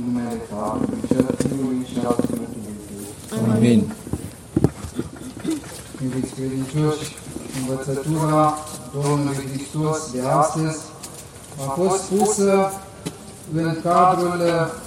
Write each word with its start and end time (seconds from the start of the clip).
în 0.00 0.12
numele 0.12 0.40
Tatălui 0.48 1.00
și 1.06 1.14
al 1.16 1.34
Fiului 1.38 1.86
și 1.90 1.98
al 2.06 2.16
Sfântului 2.24 2.74
Duh. 3.30 3.54
Amin. 3.54 3.92
Iubiți 6.02 6.34
credincioși, 6.34 7.16
învățătura 7.60 8.54
Domnului 8.94 9.48
Hristos 9.52 9.98
de 10.12 10.20
astăzi 10.20 10.78
a 11.66 11.70
fost 11.80 12.02
pusă 12.02 12.72
în 13.54 13.76
cadrul 13.82 14.40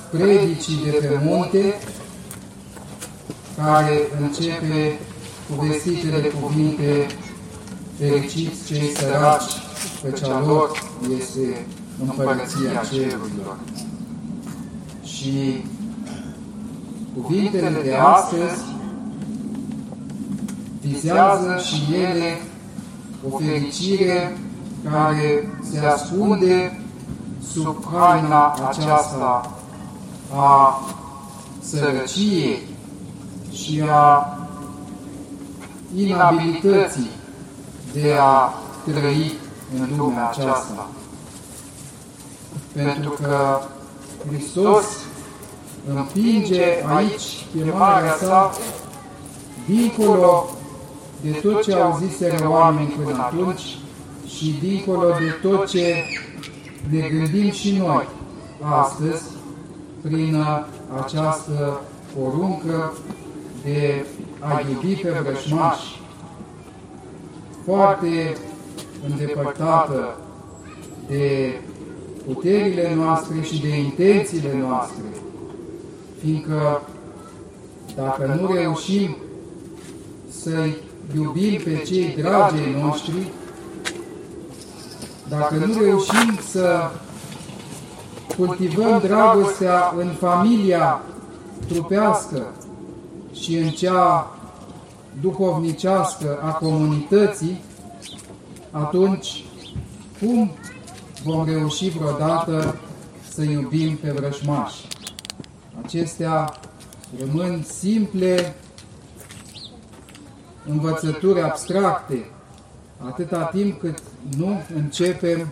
predicii 0.10 0.84
de 0.84 0.92
pe 0.92 1.20
munte, 1.24 1.80
care 3.58 4.00
începe 4.22 5.00
cu 5.48 5.66
vestitele 5.66 6.28
cuvinte 6.28 7.08
fericiți 8.00 8.66
cei 8.66 8.96
săraci, 8.96 9.52
căci 10.04 10.24
a 10.24 10.44
lor 10.46 10.70
este 11.20 11.66
împărăția 12.02 12.82
cerurilor. 12.92 13.58
Și 15.24 15.64
cuvintele 17.22 17.82
de 17.84 17.96
astăzi 17.96 18.62
vizează 20.82 21.62
și 21.64 21.94
ele 21.94 22.42
o 23.32 23.38
fericire 23.38 24.38
care 24.92 25.58
se 25.72 25.80
ascunde 25.86 26.84
sub 27.52 27.86
haina 27.92 28.54
aceasta 28.68 29.52
a 30.36 30.80
sărăciei 31.62 32.62
și 33.52 33.84
a 33.90 34.38
inabilității 35.96 37.12
de 37.94 38.16
a 38.20 38.54
trăi 38.86 39.34
în 39.80 39.98
lumea 39.98 40.30
aceasta. 40.30 40.88
Pentru 42.74 43.10
că 43.10 43.60
Hristos 44.28 44.86
împinge 45.88 46.64
aici 46.96 47.46
chemarea 47.56 48.14
sa 48.14 48.52
dincolo 49.68 50.50
de 51.22 51.30
tot 51.30 51.64
ce 51.64 51.74
au 51.74 52.00
ziseră 52.02 52.50
oameni 52.50 52.88
până 52.88 53.18
atunci 53.18 53.78
și 54.28 54.56
dincolo 54.62 55.10
de 55.20 55.48
tot 55.48 55.68
ce 55.70 56.04
ne 56.90 57.10
gândim 57.10 57.52
și 57.52 57.78
noi 57.78 58.08
astăzi 58.62 59.24
prin 60.02 60.46
această 61.04 61.82
poruncă 62.16 62.94
de 63.64 64.06
a 64.40 64.62
iubi 64.70 64.96
pe 64.96 65.10
vrăjmași, 65.10 66.02
foarte 67.66 68.38
îndepărtată 69.10 70.18
de 71.08 71.54
puterile 72.26 72.94
noastre 72.96 73.42
și 73.42 73.62
de 73.62 73.78
intențiile 73.78 74.58
noastre, 74.68 75.04
fiindcă 76.24 76.82
dacă 77.96 78.40
nu 78.42 78.54
reușim 78.54 79.18
să-i 80.30 80.78
iubim 81.16 81.62
pe 81.64 81.84
cei 81.86 82.16
dragii 82.22 82.76
noștri, 82.82 83.32
dacă 85.30 85.56
nu 85.56 85.82
reușim 85.82 86.40
să 86.50 86.92
cultivăm 88.38 89.00
dragostea 89.00 89.94
în 89.98 90.10
familia 90.20 91.02
trupească 91.68 92.54
și 93.34 93.58
în 93.58 93.70
cea 93.70 94.32
duhovnicească 95.22 96.40
a 96.42 96.52
comunității, 96.52 97.62
atunci 98.72 99.46
cum 100.20 100.52
vom 101.24 101.46
reuși 101.46 101.90
vreodată 101.90 102.76
să 103.34 103.42
iubim 103.42 103.96
pe 103.96 104.12
vrăjmași? 104.12 104.92
Acestea 105.84 106.60
rămân 107.20 107.64
simple 107.64 108.56
învățături 110.66 111.42
abstracte, 111.42 112.30
atâta 112.98 113.44
timp 113.44 113.80
cât 113.80 113.98
nu 114.38 114.62
începem 114.76 115.52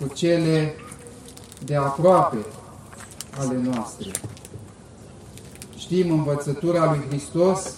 cu 0.00 0.14
cele 0.14 0.74
de 1.64 1.76
aproape 1.76 2.36
ale 3.38 3.56
noastre. 3.62 4.10
Știm 5.76 6.10
învățătura 6.10 6.90
lui 6.90 7.04
Hristos 7.08 7.74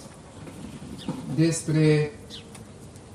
despre 1.35 2.11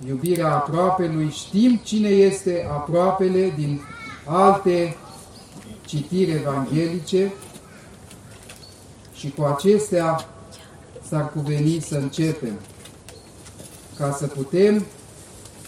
iubirea 0.07 0.55
aproapelui, 0.55 1.31
știm 1.31 1.81
cine 1.85 2.09
este 2.09 2.69
aproapele 2.71 3.53
din 3.57 3.81
alte 4.25 4.97
citiri 5.87 6.31
evanghelice 6.31 7.33
și 9.17 9.31
cu 9.31 9.43
acestea 9.43 10.29
s-ar 11.09 11.33
cuveni 11.33 11.81
să 11.81 11.97
începem 11.97 12.59
ca 13.99 14.13
să 14.19 14.27
putem 14.27 14.85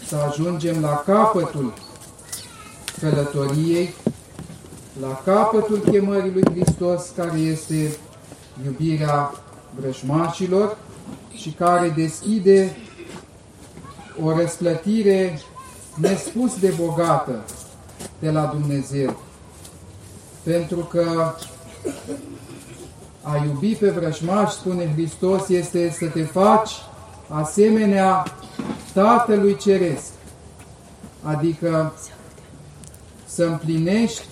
să 0.07 0.15
ajungem 0.15 0.81
la 0.81 1.03
capătul 1.05 1.73
călătoriei, 2.99 3.93
la 5.01 5.21
capătul 5.25 5.77
chemării 5.77 6.31
lui 6.31 6.43
Hristos, 6.51 7.11
care 7.15 7.37
este 7.37 7.97
iubirea 8.65 9.31
vrăjmașilor 9.79 10.77
și 11.35 11.49
care 11.49 11.89
deschide 11.89 12.77
o 14.23 14.37
răsplătire 14.37 15.41
nespus 15.95 16.59
de 16.59 16.73
bogată 16.77 17.45
de 18.19 18.31
la 18.31 18.45
Dumnezeu. 18.45 19.19
Pentru 20.43 20.79
că 20.79 21.33
a 23.21 23.43
iubi 23.45 23.75
pe 23.75 23.89
vrăjmași, 23.89 24.53
spune 24.53 24.91
Hristos, 24.93 25.49
este 25.49 25.91
să 25.91 26.05
te 26.05 26.23
faci 26.23 26.71
asemenea 27.27 28.23
Tatălui 28.93 29.55
Ceresc, 29.55 30.11
adică 31.23 31.93
să 33.25 33.43
împlinești 33.43 34.25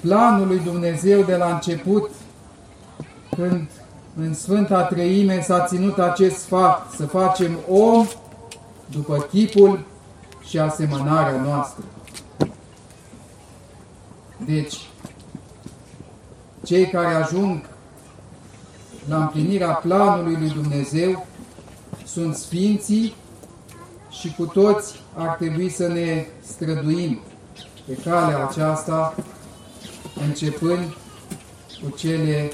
planul 0.00 0.46
lui 0.46 0.58
Dumnezeu 0.58 1.22
de 1.22 1.36
la 1.36 1.52
început, 1.54 2.10
când 3.36 3.68
în 4.16 4.34
Sfânta 4.34 4.82
Treime 4.82 5.40
s-a 5.40 5.66
ținut 5.66 5.98
acest 5.98 6.44
fapt, 6.44 6.94
să 6.94 7.06
facem 7.06 7.58
om 7.68 8.06
după 8.90 9.26
chipul 9.30 9.84
și 10.46 10.58
asemănarea 10.58 11.40
noastră. 11.40 11.84
Deci, 14.36 14.88
cei 16.64 16.90
care 16.90 17.14
ajung 17.14 17.60
la 19.08 19.16
împlinirea 19.16 19.72
planului 19.72 20.36
lui 20.36 20.50
Dumnezeu 20.50 21.26
sunt 22.04 22.34
Sfinții 22.34 23.14
și 24.10 24.34
cu 24.34 24.44
toți 24.44 25.00
ar 25.14 25.28
trebui 25.28 25.68
să 25.68 25.88
ne 25.88 26.26
străduim 26.46 27.20
pe 27.86 27.94
calea 28.04 28.46
aceasta, 28.46 29.14
începând 30.26 30.96
cu 31.82 31.96
cele 31.96 32.52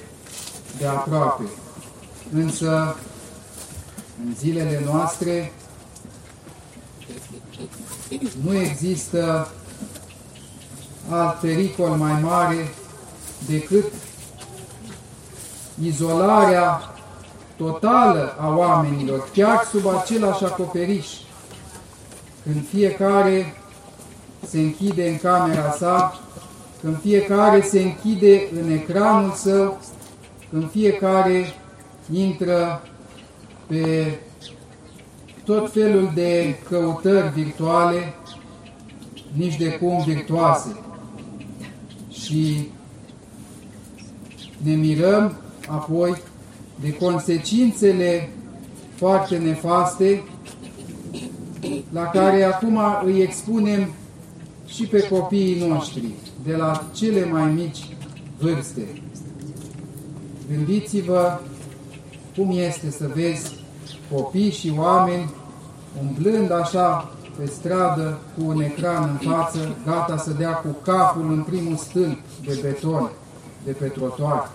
de 0.78 0.87
aproape. 0.87 1.44
Însă, 2.32 2.97
în 4.25 4.34
zilele 4.34 4.82
noastre, 4.84 5.53
nu 8.43 8.54
există 8.54 9.50
alt 11.09 11.34
pericol 11.34 11.88
mai 11.88 12.20
mare 12.22 12.75
decât 13.47 13.84
izolarea 15.83 16.95
totală 17.56 18.37
a 18.39 18.56
oamenilor, 18.56 19.28
chiar 19.33 19.65
sub 19.71 19.87
același 19.87 20.45
acoperiș, 20.45 21.06
când 22.43 22.69
fiecare 22.69 23.55
se 24.47 24.59
închide 24.59 25.09
în 25.09 25.19
camera 25.19 25.71
sa, 25.71 26.21
când 26.81 27.00
fiecare 27.00 27.62
se 27.62 27.81
închide 27.81 28.49
în 28.62 28.70
ecranul 28.70 29.32
său, 29.32 29.81
când 30.50 30.70
fiecare 30.70 31.55
intră 32.12 32.82
pe 33.67 34.19
tot 35.44 35.73
felul 35.73 36.11
de 36.14 36.59
căutări 36.69 37.32
virtuale, 37.32 38.14
nici 39.37 39.56
de 39.56 39.70
cum 39.70 40.03
virtuoase. 40.03 40.76
Și 42.11 42.69
ne 44.62 44.75
mirăm 44.75 45.37
apoi 45.69 46.23
de 46.81 46.93
consecințele 46.93 48.29
foarte 48.95 49.37
nefaste 49.37 50.23
la 51.93 52.03
care 52.03 52.43
acum 52.43 52.79
îi 53.05 53.21
expunem 53.21 53.91
și 54.67 54.87
pe 54.87 55.09
copiii 55.09 55.69
noștri, 55.69 56.11
de 56.45 56.57
la 56.57 56.85
cele 56.93 57.25
mai 57.25 57.53
mici 57.53 57.89
vârste. 58.39 59.03
Gândiți-vă 60.51 61.41
cum 62.37 62.51
este 62.51 62.91
să 62.91 63.11
vezi 63.15 63.65
copii 64.12 64.51
și 64.51 64.73
oameni 64.77 65.31
umblând 66.01 66.53
așa 66.53 67.12
pe 67.39 67.47
stradă 67.47 68.19
cu 68.37 68.47
un 68.47 68.61
ecran 68.61 69.19
în 69.21 69.31
față, 69.31 69.77
gata 69.87 70.17
să 70.17 70.31
dea 70.31 70.53
cu 70.53 70.77
capul 70.83 71.33
în 71.33 71.43
primul 71.43 71.77
stâlp 71.77 72.19
de 72.47 72.59
beton 72.62 73.11
de 73.65 73.71
pe 73.71 73.87
trotuar, 73.87 74.51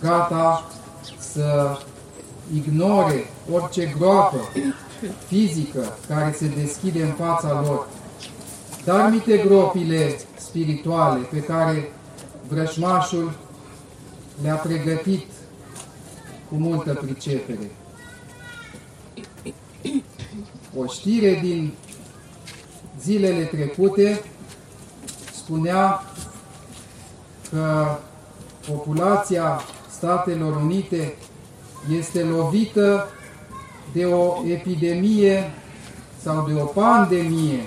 gata 0.00 0.70
să 1.18 1.78
ignore 2.54 3.30
orice 3.52 3.94
groapă 3.98 4.36
fizică 5.26 5.98
care 6.08 6.32
se 6.32 6.46
deschide 6.46 7.02
în 7.02 7.12
fața 7.12 7.64
lor. 7.66 7.86
Dar 8.84 9.10
mite 9.10 9.36
gropile 9.36 10.16
spirituale 10.36 11.20
pe 11.30 11.40
care 11.40 11.92
vrășmașul 12.48 13.32
le-a 14.42 14.54
pregătit 14.54 15.26
cu 16.48 16.54
multă 16.54 16.94
pricepere. 16.94 17.70
O 20.76 20.86
știre 20.86 21.38
din 21.42 21.74
zilele 23.00 23.44
trecute 23.44 24.22
spunea 25.32 26.02
că 27.50 27.86
populația 28.68 29.60
Statelor 29.90 30.56
Unite 30.56 31.14
este 31.98 32.22
lovită 32.22 33.08
de 33.92 34.04
o 34.04 34.46
epidemie 34.46 35.50
sau 36.22 36.48
de 36.48 36.60
o 36.60 36.64
pandemie 36.64 37.60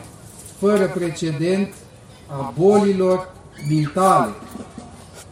fără 0.60 0.88
precedent 0.88 1.74
a 2.28 2.54
bolilor 2.60 3.30
mentale. 3.70 4.34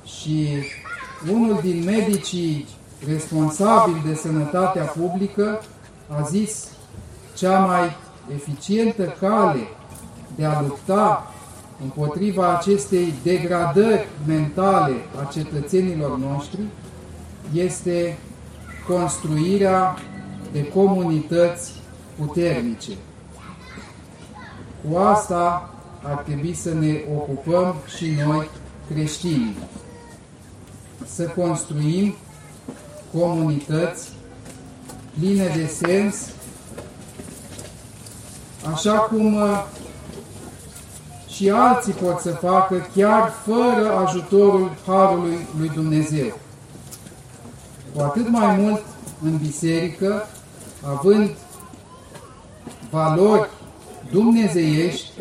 Și 0.05 0.47
unul 1.31 1.59
din 1.61 1.83
medicii 1.83 2.67
responsabili 3.07 4.01
de 4.05 4.15
sănătatea 4.15 4.83
publică 4.83 5.61
a 6.07 6.21
zis 6.21 6.67
cea 7.37 7.59
mai 7.59 7.95
eficientă 8.33 9.03
cale 9.19 9.67
de 10.35 10.45
a 10.45 10.61
lupta 10.61 11.33
împotriva 11.83 12.57
acestei 12.57 13.13
degradări 13.23 14.07
mentale 14.27 14.93
a 15.21 15.31
cetățenilor 15.31 16.17
noștri 16.17 16.61
este 17.53 18.17
construirea 18.87 19.97
de 20.51 20.67
comunități 20.67 21.71
puternice. 22.15 22.91
Cu 24.89 24.97
asta 24.97 25.73
ar 26.03 26.15
trebui 26.15 26.53
să 26.53 26.73
ne 26.73 27.01
ocupăm 27.15 27.75
și 27.97 28.11
noi 28.25 28.49
creștinii. 28.89 29.57
Să 31.05 31.23
construim 31.23 32.15
comunități 33.13 34.09
pline 35.19 35.51
de 35.55 35.65
sens, 35.65 36.15
așa 38.73 38.93
cum 38.93 39.33
uh, 39.33 39.65
și 41.41 41.49
alții 41.49 41.93
pot 41.93 42.19
să 42.19 42.31
facă 42.31 42.89
chiar 42.95 43.31
fără 43.45 43.91
ajutorul 44.05 44.71
Harului 44.87 45.47
lui 45.57 45.69
Dumnezeu. 45.69 46.37
Cu 47.95 48.01
atât 48.01 48.29
mai 48.29 48.55
mult 48.57 48.81
în 49.23 49.37
biserică, 49.37 50.27
având 50.85 51.29
valori 52.89 53.49
dumnezeiești 54.11 55.11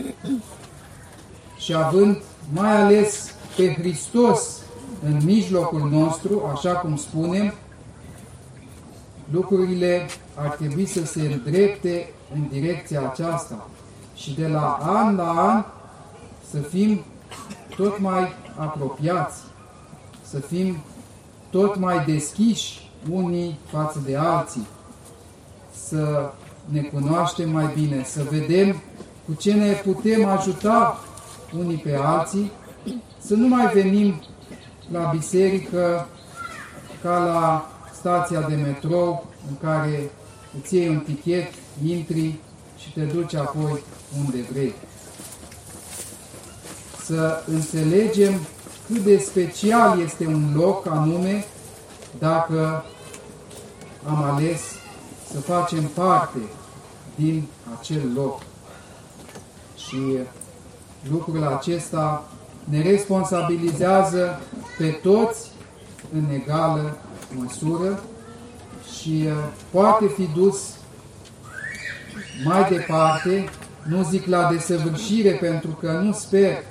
și 1.59 1.75
având 1.75 2.23
mai 2.53 2.81
ales 2.83 3.35
pe 3.57 3.73
Hristos 3.73 4.59
în 5.05 5.21
mijlocul 5.25 5.89
nostru, 5.91 6.51
așa 6.53 6.73
cum 6.73 6.97
spunem, 6.97 7.55
lucrurile 9.31 10.07
ar 10.35 10.49
trebui 10.49 10.87
să 10.87 11.05
se 11.05 11.21
îndrepte 11.21 12.13
în 12.35 12.49
direcția 12.51 13.01
aceasta 13.13 13.69
și 14.15 14.35
de 14.35 14.47
la 14.47 14.79
an 14.83 15.17
la 15.17 15.31
an 15.31 15.65
să 16.51 16.59
fim 16.59 17.01
tot 17.77 17.99
mai 17.99 18.29
apropiați, 18.57 19.41
să 20.23 20.39
fim 20.39 20.77
tot 21.51 21.77
mai 21.77 22.05
deschiși 22.05 22.91
unii 23.11 23.59
față 23.71 24.03
de 24.05 24.17
alții, 24.17 24.67
să 25.87 26.31
ne 26.65 26.81
cunoaștem 26.81 27.51
mai 27.51 27.71
bine, 27.75 28.05
să 28.05 28.23
vedem 28.31 28.83
cu 29.27 29.35
ce 29.35 29.53
ne 29.53 29.73
putem 29.73 30.25
ajuta 30.25 30.99
unii 31.59 31.77
pe 31.77 31.97
alții, 31.97 32.51
să 33.19 33.35
nu 33.35 33.49
mai 33.49 33.73
venim 33.73 34.21
la 34.93 35.11
biserică 35.15 36.07
ca 37.03 37.25
la 37.25 37.71
stația 37.93 38.41
de 38.41 38.55
metrou 38.55 39.27
în 39.49 39.57
care 39.63 40.11
îți 40.61 40.75
iei 40.75 40.89
un 40.89 40.99
tichet, 40.99 41.53
intri 41.85 42.35
și 42.79 42.93
te 42.93 43.03
duci 43.03 43.35
apoi 43.35 43.83
unde 44.19 44.39
vrei. 44.53 44.75
Să 47.11 47.43
înțelegem 47.47 48.41
cât 48.87 49.03
de 49.03 49.19
special 49.19 50.01
este 50.01 50.27
un 50.27 50.53
loc 50.55 50.87
anume 50.87 51.45
dacă 52.19 52.85
am 54.09 54.23
ales 54.23 54.61
să 55.33 55.41
facem 55.41 55.85
parte 55.85 56.39
din 57.15 57.47
acel 57.79 58.01
loc. 58.15 58.41
Și 59.77 60.19
lucrul 61.11 61.45
acesta 61.45 62.29
ne 62.65 62.83
responsabilizează 62.83 64.41
pe 64.79 64.87
toți 64.87 65.51
în 66.13 66.25
egală 66.33 66.97
măsură 67.37 68.03
și 68.99 69.25
uh, 69.27 69.33
poate 69.71 70.07
fi 70.07 70.29
dus 70.35 70.59
mai 72.45 72.69
departe, 72.71 73.49
nu 73.87 74.03
zic 74.03 74.27
la 74.27 74.51
desăvârșire 74.53 75.31
pentru 75.31 75.71
că 75.71 75.91
nu 75.93 76.13
sper 76.13 76.65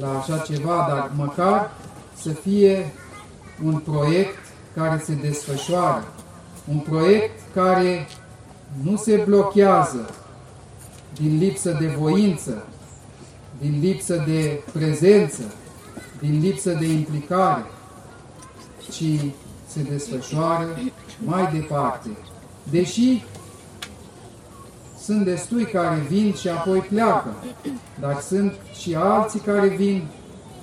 la 0.00 0.18
așa 0.18 0.38
ceva, 0.38 0.86
dar 0.88 1.10
măcar 1.16 1.70
să 2.16 2.30
fie 2.30 2.92
un 3.64 3.78
proiect 3.78 4.38
care 4.74 5.02
se 5.04 5.14
desfășoară, 5.14 6.04
un 6.68 6.78
proiect 6.78 7.40
care 7.54 8.08
nu 8.82 8.96
se 8.96 9.22
blochează 9.26 10.10
din 11.14 11.38
lipsă 11.38 11.76
de 11.80 11.86
voință, 11.86 12.66
din 13.60 13.80
lipsă 13.80 14.24
de 14.26 14.62
prezență, 14.72 15.42
din 16.20 16.40
lipsă 16.40 16.70
de 16.70 16.86
implicare, 16.86 17.64
ci 18.90 19.32
se 19.66 19.82
desfășoară 19.90 20.78
mai 21.24 21.52
departe. 21.52 22.08
Deși 22.70 23.24
sunt 25.04 25.24
destui 25.24 25.64
care 25.64 26.06
vin 26.08 26.34
și 26.34 26.48
apoi 26.48 26.78
pleacă, 26.78 27.34
dar 28.00 28.20
sunt 28.20 28.52
și 28.80 28.94
alții 28.94 29.40
care 29.40 29.68
vin 29.68 30.06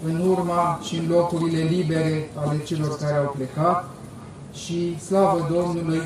în 0.05 0.27
urma 0.29 0.79
și 0.83 0.95
în 0.95 1.07
locurile 1.09 1.63
libere 1.63 2.29
ale 2.35 2.63
celor 2.63 2.97
care 2.97 3.15
au 3.17 3.33
plecat 3.37 3.89
și, 4.53 4.99
slavă 4.99 5.47
Domnului, 5.51 6.01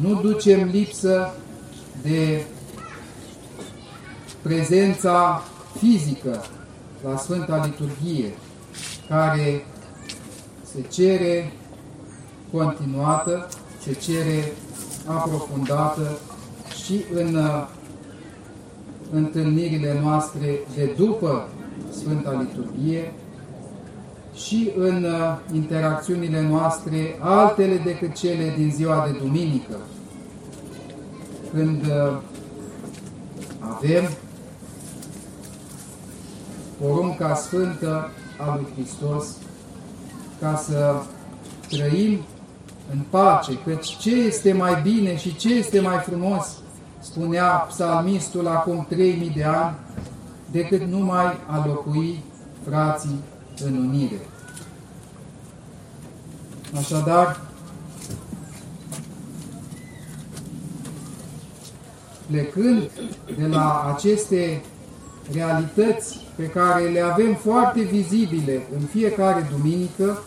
nu 0.00 0.20
ducem 0.20 0.68
lipsă 0.68 1.34
de 2.02 2.44
prezența 4.42 5.42
fizică 5.78 6.44
la 7.04 7.16
Sfânta 7.16 7.64
Liturghie, 7.64 8.34
care 9.08 9.66
se 10.72 10.80
cere 10.90 11.52
continuată, 12.52 13.48
se 13.82 13.92
cere 13.92 14.52
aprofundată 15.06 16.18
și 16.84 17.04
în 17.14 17.34
uh, 17.34 17.66
întâlnirile 19.12 20.00
noastre 20.02 20.58
de 20.74 20.94
după 20.96 21.48
Sfânta 21.90 22.30
Liturghie 22.40 23.12
și 24.34 24.70
în 24.76 25.04
uh, 25.04 25.38
interacțiunile 25.54 26.40
noastre 26.40 27.16
altele 27.20 27.76
decât 27.76 28.14
cele 28.14 28.54
din 28.56 28.70
ziua 28.70 29.08
de 29.10 29.18
duminică, 29.18 29.76
când 31.54 31.84
uh, 31.84 32.18
avem 33.58 34.08
porunca 36.80 37.34
sfântă 37.34 38.10
a 38.38 38.54
lui 38.54 38.66
Hristos 38.74 39.36
ca 40.40 40.56
să 40.56 40.94
trăim 41.68 42.18
în 42.92 42.98
pace, 43.10 43.58
căci 43.64 43.96
ce 43.96 44.10
este 44.10 44.52
mai 44.52 44.80
bine 44.82 45.16
și 45.16 45.36
ce 45.36 45.54
este 45.54 45.80
mai 45.80 45.98
frumos, 45.98 46.56
spunea 47.02 47.48
psalmistul 47.48 48.46
acum 48.46 48.86
3000 48.88 49.32
de 49.36 49.44
ani, 49.44 49.76
decât 50.50 50.80
numai 50.82 51.36
a 51.46 51.64
locui 51.66 52.22
frații 52.68 53.20
în 53.64 53.76
unire. 53.76 54.20
Așadar, 56.78 57.40
plecând 62.30 62.90
de 63.38 63.46
la 63.46 63.94
aceste 63.96 64.62
realități 65.32 66.26
pe 66.36 66.46
care 66.46 66.88
le 66.88 67.00
avem 67.00 67.34
foarte 67.34 67.80
vizibile 67.80 68.66
în 68.74 68.80
fiecare 68.80 69.48
duminică, 69.50 70.22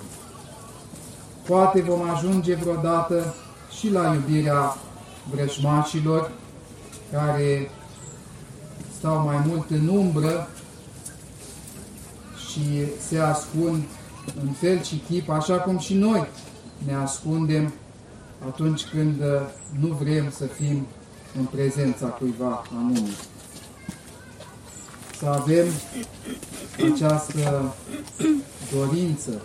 poate 1.48 1.82
vom 1.82 2.10
ajunge 2.10 2.56
vreodată 2.56 3.36
și 3.78 3.92
la 3.92 4.14
iubirea 4.14 4.76
vrăjmașilor 5.32 6.32
care 7.12 7.70
stau 8.98 9.24
mai 9.24 9.44
mult 9.48 9.70
în 9.70 9.88
umbră 9.88 10.50
și 12.50 12.86
se 13.08 13.20
ascund 13.20 13.84
în 14.42 14.52
fel 14.52 14.82
și 14.82 15.02
chip, 15.08 15.30
așa 15.30 15.56
cum 15.56 15.78
și 15.78 15.94
noi 15.94 16.28
ne 16.86 16.96
ascundem 16.96 17.74
atunci 18.48 18.84
când 18.84 19.20
uh, 19.20 19.28
nu 19.80 19.88
vrem 19.88 20.32
să 20.32 20.46
fim 20.46 20.88
în 21.38 21.46
prezența 21.46 22.06
cuiva 22.08 22.64
anume. 22.78 23.10
Să 25.18 25.26
avem 25.26 25.66
această 26.94 27.76
dorință 28.74 29.42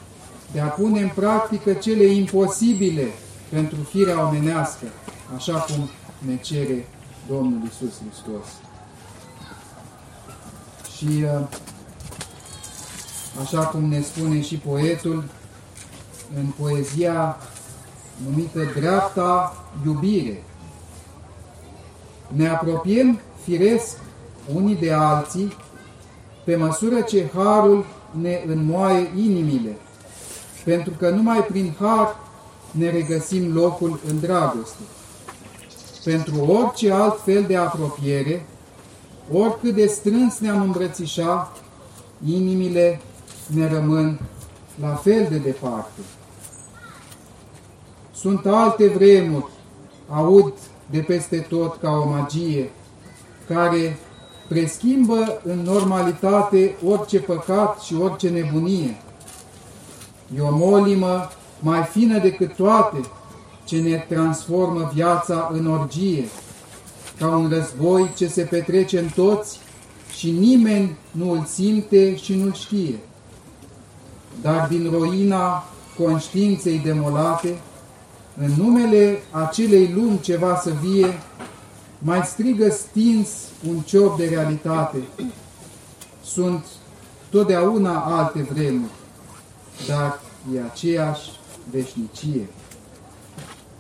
de 0.53 0.61
a 0.61 0.67
pune 0.67 1.01
în 1.01 1.11
practică 1.15 1.73
cele 1.73 2.05
imposibile 2.05 3.07
pentru 3.49 3.77
firea 3.91 4.27
omenească, 4.27 4.87
așa 5.37 5.53
cum 5.59 5.89
ne 6.19 6.37
cere 6.37 6.87
Domnul 7.29 7.61
Isus 7.69 7.99
Hristos. 7.99 8.47
Și 10.97 11.25
uh, 11.25 11.49
așa 13.41 13.67
cum 13.67 13.85
ne 13.85 14.01
spune 14.01 14.41
și 14.41 14.57
poetul 14.57 15.25
în 16.35 16.47
poezia 16.59 17.37
numită 18.25 18.61
Dreapta 18.79 19.57
Iubire, 19.85 20.43
ne 22.29 22.49
apropiem 22.49 23.21
firesc 23.45 23.97
unii 24.55 24.77
de 24.77 24.93
alții 24.93 25.53
pe 26.45 26.57
măsură 26.57 27.01
ce 27.01 27.31
harul 27.35 27.85
ne 28.11 28.43
înmoaie 28.47 29.11
inimile, 29.17 29.77
pentru 30.65 30.93
că 30.99 31.11
numai 31.11 31.45
prin 31.45 31.75
har 31.79 32.17
ne 32.71 32.91
regăsim 32.91 33.55
locul 33.55 34.01
în 34.09 34.21
dragoste. 34.21 34.83
Pentru 36.05 36.45
orice 36.47 36.93
alt 36.93 37.21
fel 37.25 37.45
de 37.47 37.57
apropiere, 37.57 38.47
oricât 39.33 39.75
de 39.75 39.87
strâns 39.87 40.39
ne-am 40.39 40.61
îmbrățișa, 40.61 41.53
inimile 42.27 43.01
ne 43.47 43.69
rămân 43.69 44.21
la 44.81 44.95
fel 44.95 45.27
de 45.31 45.37
departe. 45.37 46.01
Sunt 48.15 48.47
alte 48.47 48.89
vremuri, 48.89 49.47
aud 50.09 50.53
de 50.91 50.99
peste 50.99 51.39
tot 51.39 51.77
ca 51.81 51.91
o 51.91 52.09
magie, 52.09 52.71
care 53.47 53.99
preschimbă 54.49 55.41
în 55.45 55.59
normalitate 55.59 56.77
orice 56.87 57.21
păcat 57.21 57.81
și 57.81 57.95
orice 57.95 58.29
nebunie. 58.29 58.97
E 60.37 60.41
o 60.41 60.57
molimă 60.57 61.29
mai 61.61 61.83
fină 61.83 62.19
decât 62.19 62.55
toate, 62.55 63.01
ce 63.71 63.81
ne 63.81 64.07
transformă 64.09 64.91
viața 64.95 65.51
în 65.53 65.67
orgie, 65.67 66.25
ca 67.19 67.37
un 67.37 67.49
război 67.49 68.11
ce 68.17 68.27
se 68.27 68.43
petrece 68.43 68.99
în 68.99 69.09
toți 69.15 69.59
și 70.17 70.31
nimeni 70.31 70.97
nu 71.11 71.31
îl 71.31 71.45
simte 71.45 72.17
și 72.17 72.35
nu-l 72.35 72.55
știe. 72.55 72.99
Dar 74.43 74.69
din 74.69 74.91
roina 74.91 75.65
conștiinței 75.99 76.79
demolate, 76.79 77.61
în 78.37 78.51
numele 78.57 79.23
acelei 79.31 79.93
lumi 79.95 80.21
ceva 80.21 80.57
să 80.57 80.71
vie, 80.83 81.19
mai 81.99 82.23
strigă 82.25 82.71
stins 82.71 83.29
un 83.69 83.81
ciop 83.81 84.17
de 84.17 84.25
realitate. 84.29 84.99
Sunt 86.25 86.65
totdeauna 87.29 87.99
alte 87.99 88.49
vremuri, 88.53 88.93
dar 89.87 90.21
e 90.55 90.61
aceeași 90.61 91.31
veșnicie. 91.71 92.49